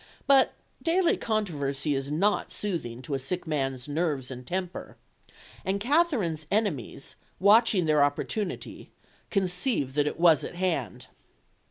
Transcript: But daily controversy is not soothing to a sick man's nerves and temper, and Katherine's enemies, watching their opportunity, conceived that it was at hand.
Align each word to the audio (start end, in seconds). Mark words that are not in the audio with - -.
But 0.25 0.55
daily 0.81 1.15
controversy 1.15 1.93
is 1.93 2.11
not 2.11 2.51
soothing 2.51 3.03
to 3.03 3.13
a 3.13 3.19
sick 3.19 3.45
man's 3.45 3.87
nerves 3.87 4.31
and 4.31 4.47
temper, 4.47 4.97
and 5.63 5.79
Katherine's 5.79 6.47
enemies, 6.49 7.15
watching 7.39 7.85
their 7.85 8.03
opportunity, 8.03 8.89
conceived 9.29 9.93
that 9.93 10.07
it 10.07 10.19
was 10.19 10.43
at 10.43 10.55
hand. 10.55 11.05